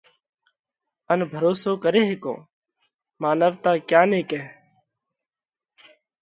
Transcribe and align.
ان 1.11 1.19
ڀروسو 1.31 1.71
ڪري 1.83 2.01
هيڪونه؟ 2.09 2.47
مانَوَتا 3.21 3.71
ڪيا 3.89 4.01
نئہ 4.09 4.21
ڪئه؟ 4.29 4.41